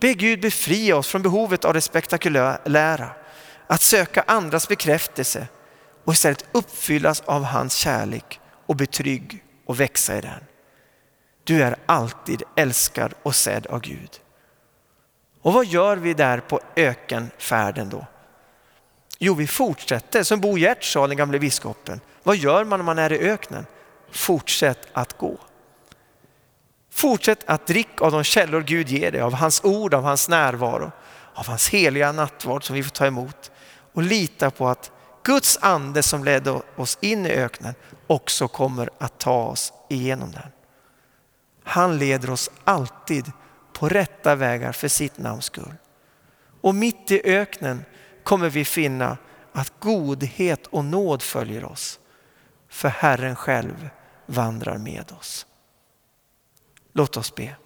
Be 0.00 0.14
Gud 0.14 0.40
befria 0.40 0.96
oss 0.96 1.08
från 1.08 1.22
behovet 1.22 1.64
av 1.64 1.74
det 1.74 1.80
spektakulära, 1.80 3.10
att 3.66 3.82
söka 3.82 4.24
andras 4.26 4.68
bekräftelse 4.68 5.46
och 6.04 6.12
istället 6.12 6.44
uppfyllas 6.52 7.20
av 7.20 7.44
hans 7.44 7.74
kärlek 7.74 8.40
och 8.66 8.76
bli 8.76 8.86
trygg 8.86 9.44
och 9.66 9.80
växa 9.80 10.18
i 10.18 10.20
den. 10.20 10.44
Du 11.44 11.62
är 11.62 11.76
alltid 11.86 12.42
älskad 12.56 13.14
och 13.22 13.34
sedd 13.34 13.66
av 13.66 13.80
Gud. 13.80 14.20
Och 15.42 15.52
vad 15.52 15.66
gör 15.66 15.96
vi 15.96 16.14
där 16.14 16.40
på 16.40 16.60
ökenfärden 16.76 17.88
då? 17.88 18.06
Jo, 19.18 19.34
vi 19.34 19.46
fortsätter 19.46 20.22
som 20.22 20.40
Bo 20.40 20.58
Giertz 20.58 20.92
sa, 20.92 21.06
den 21.06 21.16
gamle 21.16 21.38
biskopen. 21.38 22.00
Vad 22.22 22.36
gör 22.36 22.64
man 22.64 22.78
när 22.78 22.84
man 22.84 22.98
är 22.98 23.12
i 23.12 23.18
öknen? 23.18 23.66
Fortsätt 24.10 24.88
att 24.92 25.18
gå. 25.18 25.38
Fortsätt 26.90 27.44
att 27.46 27.66
dricka 27.66 28.04
av 28.04 28.12
de 28.12 28.24
källor 28.24 28.60
Gud 28.60 28.88
ger 28.88 29.12
dig, 29.12 29.20
av 29.20 29.34
hans 29.34 29.64
ord, 29.64 29.94
av 29.94 30.02
hans 30.02 30.28
närvaro, 30.28 30.92
av 31.34 31.46
hans 31.46 31.68
heliga 31.68 32.12
nattvard 32.12 32.64
som 32.64 32.76
vi 32.76 32.82
får 32.82 32.90
ta 32.90 33.06
emot. 33.06 33.50
Och 33.92 34.02
lita 34.02 34.50
på 34.50 34.68
att 34.68 34.90
Guds 35.24 35.58
ande 35.62 36.02
som 36.02 36.24
ledde 36.24 36.62
oss 36.76 36.98
in 37.00 37.26
i 37.26 37.30
öknen 37.30 37.74
också 38.06 38.48
kommer 38.48 38.90
att 38.98 39.18
ta 39.18 39.44
oss 39.44 39.72
igenom 39.88 40.30
den. 40.30 40.52
Han 41.62 41.98
leder 41.98 42.30
oss 42.30 42.50
alltid 42.64 43.32
på 43.72 43.88
rätta 43.88 44.34
vägar 44.34 44.72
för 44.72 44.88
sitt 44.88 45.18
namns 45.18 45.44
skull. 45.44 45.74
Och 46.60 46.74
mitt 46.74 47.10
i 47.10 47.20
öknen 47.24 47.84
kommer 48.22 48.48
vi 48.48 48.64
finna 48.64 49.16
att 49.52 49.72
godhet 49.80 50.66
och 50.66 50.84
nåd 50.84 51.22
följer 51.22 51.64
oss. 51.64 52.00
För 52.68 52.88
Herren 52.88 53.36
själv 53.36 53.88
vandrar 54.26 54.78
med 54.78 55.12
oss. 55.12 55.46
Låt 56.92 57.16
oss 57.16 57.34
be. 57.34 57.56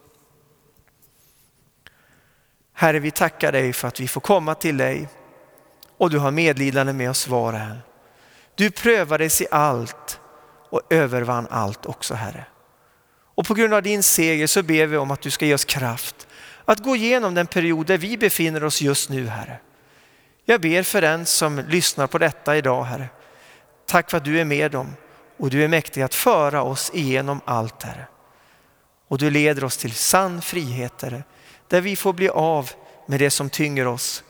Herre, 2.73 2.99
vi 2.99 3.11
tackar 3.11 3.53
dig 3.53 3.73
för 3.73 3.89
att 3.89 4.01
vi 4.01 4.09
får 4.09 4.21
komma 4.21 4.55
till 4.55 4.77
dig 4.77 5.09
och 5.99 6.11
du 6.11 6.19
har 6.19 6.31
medlidande 6.31 6.93
med 6.93 7.11
oss 7.11 7.29
var 7.29 7.53
och 7.53 7.59
en. 7.59 7.79
Du 8.55 8.71
prövades 8.71 9.41
i 9.41 9.47
allt 9.51 10.21
och 10.71 10.83
övervann 10.91 11.47
allt 11.51 11.87
också 11.87 12.15
Herre. 12.15 12.45
Och 13.35 13.47
på 13.47 13.55
grund 13.55 13.75
av 13.75 13.83
din 13.83 14.03
seger 14.03 14.47
så 14.47 14.63
ber 14.63 14.87
vi 14.87 14.97
om 14.97 15.11
att 15.11 15.21
du 15.21 15.31
ska 15.31 15.47
ge 15.47 15.55
oss 15.55 15.65
kraft 15.65 16.27
att 16.65 16.79
gå 16.79 16.97
igenom 16.97 17.35
den 17.35 17.47
period 17.47 17.87
där 17.87 17.99
vi 17.99 18.19
befinner 18.19 18.65
oss 18.65 18.81
just 18.81 19.11
nu 19.11 19.27
Herre. 19.27 19.59
Jag 20.45 20.61
ber 20.61 20.83
för 20.83 21.01
den 21.01 21.27
som 21.27 21.59
lyssnar 21.69 22.07
på 22.07 22.19
detta 22.19 22.57
idag 22.57 22.85
Herre. 22.85 23.09
Tack 23.87 24.11
för 24.11 24.17
att 24.17 24.25
du 24.25 24.41
är 24.41 24.45
med 24.45 24.71
dem 24.71 24.97
och 25.37 25.51
du 25.51 25.65
är 25.65 25.69
mäktig 25.69 26.03
att 26.03 26.15
föra 26.15 26.63
oss 26.63 26.91
igenom 26.95 27.41
allt 27.45 27.83
Herre. 27.83 28.07
Och 29.09 29.19
du 29.19 29.31
leder 29.31 29.65
oss 29.65 29.77
till 29.77 29.93
sann 29.93 30.43
frihet 30.43 31.03
Herre, 31.03 31.23
där 31.69 31.81
vi 31.81 31.97
får 31.97 32.13
bli 32.13 32.29
av 32.29 32.71
med 33.07 33.21
det 33.21 33.31
som 33.31 33.51
tynger 33.51 33.87
oss 33.87 34.25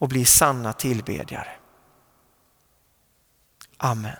och 0.00 0.08
bli 0.08 0.24
sanna 0.24 0.72
tillbedjare. 0.72 1.48
Amen. 3.76 4.16